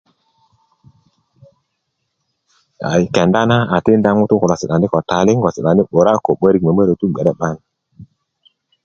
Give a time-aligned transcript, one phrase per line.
[2.89, 6.63] a kenda na a tikinda ŋutuu kulo si'dani ko taliŋ wo si'dani 'bura ko 'börik
[6.65, 7.59] mömörötu bge 'bayin